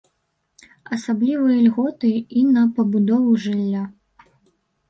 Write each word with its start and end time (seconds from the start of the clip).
Асаблівыя 0.97 1.59
льготы 1.67 2.13
і 2.41 2.47
на 2.57 2.63
пабудову 2.79 3.37
жылля. 3.45 3.83